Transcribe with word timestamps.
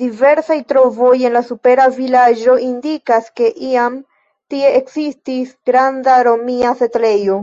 Diversaj 0.00 0.54
trovoj 0.72 1.10
en 1.28 1.36
la 1.36 1.42
supera 1.50 1.84
vilaĝo 2.00 2.56
indikas, 2.70 3.30
ke 3.42 3.52
iam 3.68 4.02
tie 4.56 4.74
ekzistis 4.82 5.56
granda 5.72 6.18
romia 6.32 6.78
setlejo. 6.84 7.40